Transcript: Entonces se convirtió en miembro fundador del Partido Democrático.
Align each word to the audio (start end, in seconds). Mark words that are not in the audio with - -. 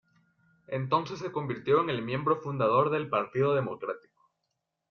Entonces 0.69 1.19
se 1.19 1.31
convirtió 1.31 1.87
en 1.87 2.03
miembro 2.03 2.37
fundador 2.41 2.89
del 2.89 3.07
Partido 3.07 3.53
Democrático. 3.53 4.31